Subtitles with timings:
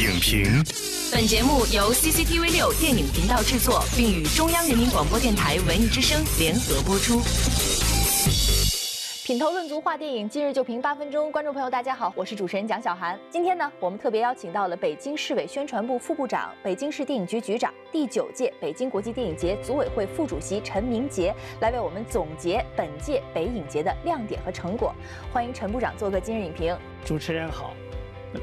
[0.00, 0.44] 影评。
[1.12, 7.20] 本节目由 CCTV 六电影频道制作，并与中央人民广播电台文艺之声联合播出。
[9.22, 11.30] 品头论足话电影，今日就评八分钟。
[11.30, 13.16] 观众朋友，大家好，我是主持人蒋小涵。
[13.30, 24.92] 今天呢，我们特别邀请到了北京市委宣传部副部长、北京市电影局局长、第九届北京国际电影节组委会副主席陈明杰，来为我们总结本届北影节的亮点和成果。
[25.32, 26.76] 欢迎陈部长做个今日影评。
[27.04, 27.72] 主持人好。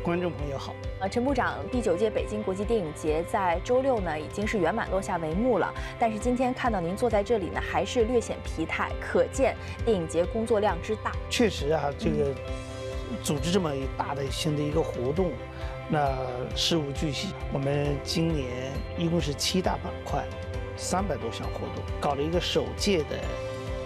[0.04, 5.74] 观众朋友好，呃，陈部长，第九届北京国际电影节在周六呢已经是圆满落下帷幕了。
[5.98, 9.56] 但是今天看到您坐在这里呢，还是略显疲态，可见
[9.86, 11.14] 电影节工作量之大。
[11.30, 12.34] 确实啊，这个
[13.24, 15.32] 组织这么大的新的一个活动，
[15.90, 16.18] 那
[16.54, 17.30] 事无巨细。
[17.54, 20.26] 我们今年一共是七大板块，
[20.76, 23.18] 三百多项活动，搞了一个首届的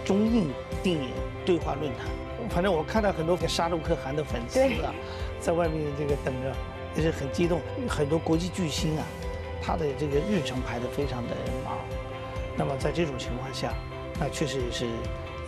[0.04, 0.50] 中印
[0.82, 1.10] 电影
[1.46, 2.06] 对话论坛。
[2.48, 4.94] 反正我看到很多杀戮可汗的粉丝啊。
[5.40, 6.54] 在外面这个等着
[6.94, 9.04] 也是很激动，很多国际巨星啊，
[9.60, 11.78] 他的这个日程排得非常的忙。
[12.56, 13.74] 那么在这种情况下，
[14.20, 14.86] 那确实也是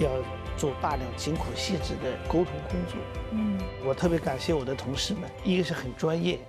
[0.00, 0.10] 要
[0.56, 2.96] 做大量辛苦细致的沟通工作。
[3.30, 6.40] 嗯，我特别感谢我的同事们，一个是很专业，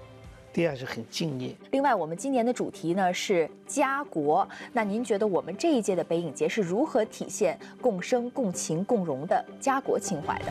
[0.56, 1.53] 第二是很敬业。
[1.72, 4.48] 另外，我们今年的主题呢是家国。
[4.72, 10.45] 那您觉得我们这一届的北影节是如何体现共生、共情、共荣的家国情怀的？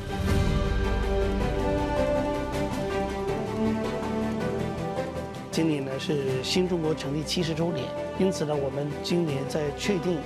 [5.50, 7.86] 今年呢是新中国成立七十周年，
[8.18, 10.18] 因此呢，我们今年在确定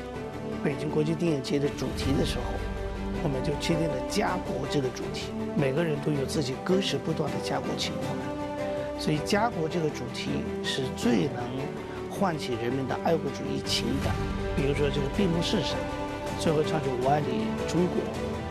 [0.65, 2.43] 北京国际电影节的主题的时候，
[3.23, 5.29] 我们就确定了家国这个主题。
[5.57, 8.38] 每个人都有自己割舍不断的家国情怀，
[8.99, 10.31] 所以家国这个主题
[10.65, 11.43] 是最能
[12.11, 14.15] 唤起人们的爱国主义情感。
[14.57, 15.79] 比如说这个闭幕式上，
[16.41, 17.97] 最后唱着五万里中国，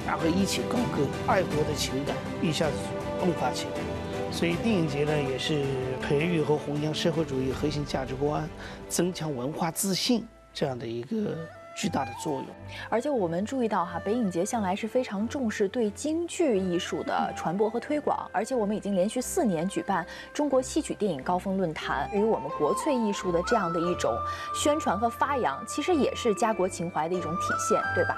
[0.05, 2.75] 然后一起高歌爱国的情感，一下子
[3.21, 4.31] 迸发起来。
[4.31, 5.63] 所以电影节呢，也是
[6.01, 8.47] 培育和弘扬社会主义核心价值观，
[8.87, 11.35] 增强文化自信这样的一个
[11.77, 12.45] 巨大的作用。
[12.89, 24.11] 而且我们注意到哈，北影节向来是非常重视对京剧艺术的传播和推广，而且我们已经连续四年举办中国戏曲电影高峰论坛，对于我们国粹艺术的这样的一种
[24.55, 28.15] 宣传和发扬，其实也是家国情怀的一种体现，对吧？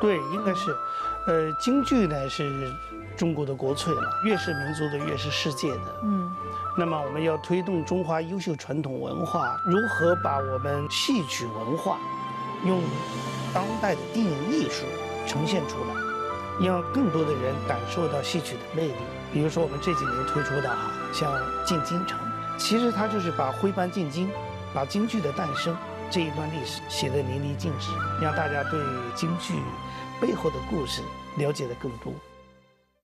[0.00, 0.70] 对，应该是，
[1.26, 2.72] 呃，京剧呢是。
[3.16, 6.00] 中国的国粹了，越是民族的，越是世界的。
[6.02, 6.28] 嗯，
[6.76, 11.96] 那么我们要推动中华优秀传统文化，如何把我们戏曲文化
[12.66, 12.82] 用
[13.52, 14.84] 当代的电影艺术
[15.26, 18.94] 呈现出来，让更多的人感受到戏曲的魅力。
[19.32, 21.32] 比如说我们这几年推出的哈，像
[21.64, 22.18] 《进京城》，
[22.58, 24.30] 其实它就是把徽班进京，
[24.72, 25.76] 把京剧的诞生
[26.10, 28.78] 这一段历史写得淋漓尽致，让大家对
[29.14, 29.54] 京剧
[30.20, 31.02] 背后的故事
[31.36, 32.12] 了解的更多。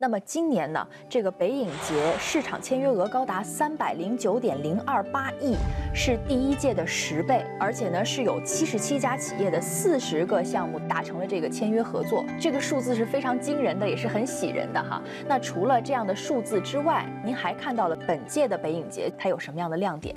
[0.03, 5.55] 那么今年呢，这个北影节市场签约额高达三百零九点零二八亿，
[5.95, 15.03] 是第一届的十倍，而且呢是有七十七家企业的四十个项目达成了这个签约合作，这个数字是非常惊人的，也是很喜人的哈。
[15.29, 20.17] 那除了这样的数字之外，您还看到了本届的北影节它有什么样的亮点？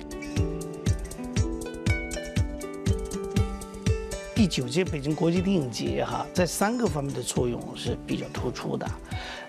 [4.44, 8.86] 第九届北京国际电影节哈，在三个方面的作用是比较突出的。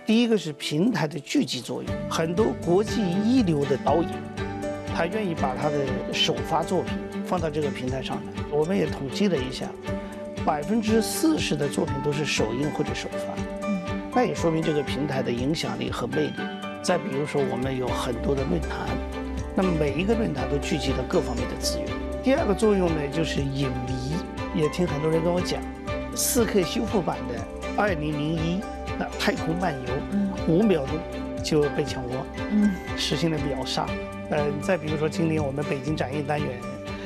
[0.06, 4.10] 第一个是平台的聚集作用，很多国际一流的导演，
[4.96, 8.44] 他愿意把他的首发作品放到这个平台上来。
[8.50, 9.70] 我们也统计了一下，
[10.46, 13.68] 百分之四十的作品都是首映或者首发，
[14.16, 16.34] 那也说明这个平台的影响力和魅力。
[16.82, 18.88] 再比如说，我们有很多的论坛，
[19.58, 21.88] 那么每一个论坛都聚集了各方面的资源。
[22.24, 24.16] 第二个作用呢，就是影迷，
[24.56, 25.62] 也听很多人跟我讲，
[26.16, 27.36] 四 K 修复版的
[27.78, 28.62] 二零零一。
[28.98, 29.94] 那太空漫游，
[30.48, 30.96] 五秒钟
[31.44, 33.86] 就被抢光，嗯，实现了秒杀。
[34.30, 36.50] 嗯，再比如说今年我们北京展映单元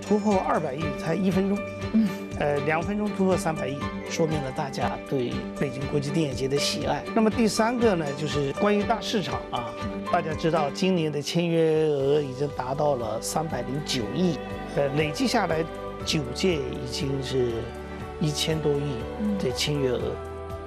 [0.07, 1.57] 突破二百亿才一分钟，
[1.93, 3.75] 嗯，呃，两分钟突破三百亿，
[4.07, 7.03] 说明了大家对北京国际电影节的喜爱。
[7.15, 9.73] 那么第三个呢，就是关于大市场啊，
[10.11, 14.37] 大家知道今年的签约额已经达到了三百零九亿，
[14.75, 15.65] 呃，累计下来
[16.09, 17.51] 九届已经是
[18.19, 18.95] 一千多亿
[19.37, 20.15] 的签约额。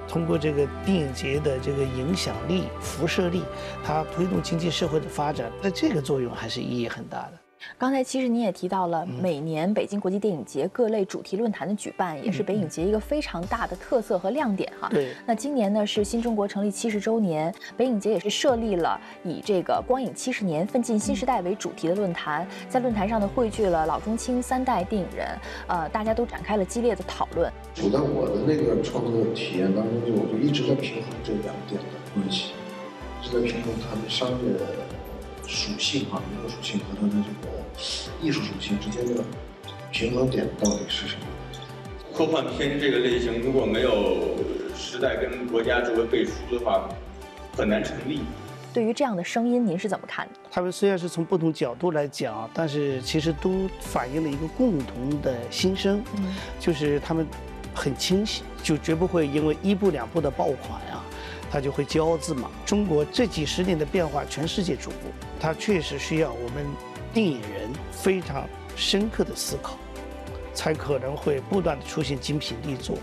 [0.07, 3.43] 通过这个电影节的这个影响力、辐射力，
[3.83, 7.42] 它推动经济社会的发展，那这个作用还是意义很大的。
[7.77, 14.87] 刚才其实您也提到了，每年北京国际电影节各类主题论坛的举办，也是北影节一个非常大的特色和亮点哈。
[14.89, 15.13] 对。
[15.25, 25.27] 那今年呢是新中国成立七十周年，北影节也是设立了以这个“光影七十年，奋进新时代”为主题的论坛，在论坛上呢汇聚了老中青三代电影人，
[25.67, 27.51] 呃，大家都展开了激烈的讨论。
[27.75, 32.51] 处在我的那个创作体验当中，就我就一直在平衡这两点的关系，
[33.21, 34.53] 一直在平衡他们商业。
[35.47, 37.53] 属性哈，人物属性和它的这个
[38.21, 39.23] 艺术属性之间的
[39.91, 41.21] 平衡点到底是什么？
[42.15, 44.37] 科幻片这个类型如果没有
[44.75, 46.87] 时代跟国家作为背书的话，
[47.57, 48.21] 很难成立。
[48.73, 50.33] 对于这样的声音，您是怎么看的？
[50.49, 56.03] 他们虽然是从不同角度来讲，但是其实都反映了一个共同的心声，
[56.59, 57.27] 就是他们
[57.73, 61.05] 很清晰，就绝不会因为一部两部的爆款啊，
[61.53, 62.49] 他就会骄傲自满。
[62.65, 66.65] 中国这几十年的变化，全世界瞩目，它确实需要我们
[67.13, 69.77] 电影人非常深刻的思考，
[70.51, 72.97] 才可能会不断的出现精品力作。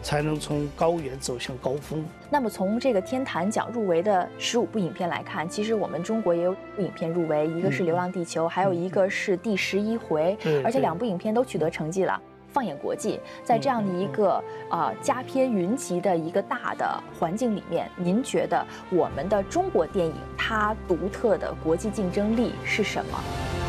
[0.00, 2.04] 才能从高原走向高峰。
[2.30, 12.18] 那么从这个天坛奖入围的十五部影片来看，其实我们中国也有部影片入围，一个是《流浪地球》，还有一个是《第十一回》，而且两部影片都取得成绩了。
[12.52, 23.67] 放眼国际，在这样的一个啊佳片云集的一个大的环境里面，您觉得我们的中国电影它独特的国际竞争力是什么？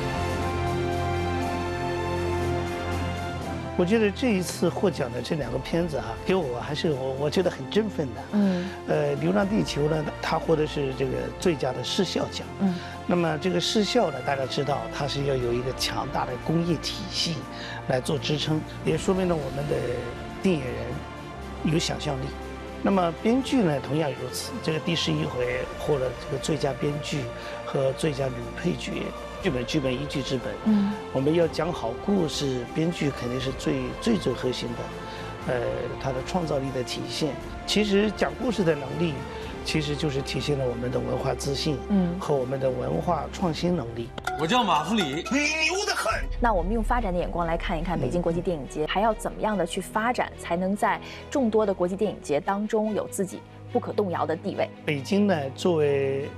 [3.79, 8.21] 我觉得这一次获奖的这两个片子啊，给我还是我我觉得很振奋的。
[8.33, 12.45] 嗯，呃，《流浪地球》呢，它获得是这个最佳的视效奖。
[12.59, 12.75] 嗯，
[13.07, 17.37] 那么这个视效呢，大家知道它是要有一个强大的工业体系
[17.87, 19.75] 来做支撑，也说明了我们的
[20.43, 22.25] 电影人有想象力。
[22.83, 24.51] 那么编剧呢，同样如此。
[24.61, 27.21] 这个第十一回获了这个最佳编剧
[27.65, 28.91] 和最佳女配角。
[29.41, 35.61] 剧本剧本一剧之本，嗯，我们要讲好故事，编剧肯定是最最最核心的，呃，
[36.01, 37.33] 他的创造力的体现。
[37.65, 39.13] 其实讲故事的能力，
[39.63, 44.09] 其实就是体现了我们的文化自信，嗯，和我们的文化创新能力。
[44.39, 46.11] 我叫马弗里，你牛得很。
[46.41, 50.99] 那我们用发展的眼光来看一看北京国际电影节，还要怎么样的去发展，才能在
[51.29, 53.39] 众多的国际电影节当中有自己
[53.71, 54.69] 不可动摇的地位？
[54.85, 56.29] 北京呢，作为。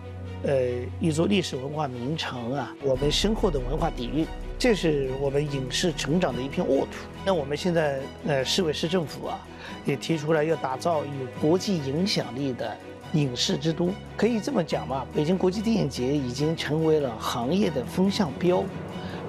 [0.44, 0.56] 呃，
[1.00, 4.26] 一座历史文化名城啊，我们深厚的文化底蕴，
[4.58, 6.94] 这是我们影视成长的一片沃土。
[7.24, 9.40] 那我们现在，呃，市委市政府啊，
[9.86, 12.76] 也提出来要打造有国际影响力的
[13.14, 13.92] 影视之都。
[14.18, 18.64] 可以这么讲嘛，北京国际电影节已经成为了行业的风向标，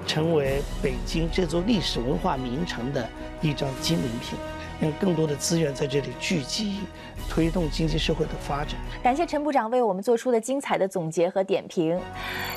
[0.07, 3.07] 成为北京这座历史文化名城的
[3.39, 4.35] 一张金名片。
[4.83, 6.81] 让更多的资源在这里聚集，
[7.29, 8.75] 推动经济社会的发展。
[9.01, 11.97] 感谢陈部长为我们做出的精彩的总结和点评。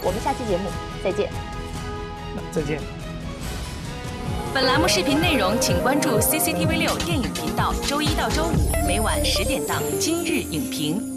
[0.02, 0.64] 我们下期节目
[1.04, 1.30] 再见。
[2.50, 2.80] 再见。
[4.52, 11.12] 本栏目视频内容，请关注 CCTV 六电影频道，周一到周五每晚十点档《今日影评》。